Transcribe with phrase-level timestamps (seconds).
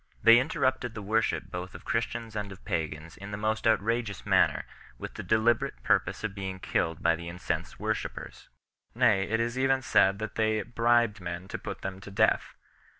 [0.23, 4.25] They inter rupted the worship both of Christians and of pagans in the most outrageous
[4.25, 4.65] manner
[4.97, 8.49] with the deliberate purpose of being killed by the incensed worshippers;
[8.95, 12.55] nay, it is even said that they bribed men to put them to death.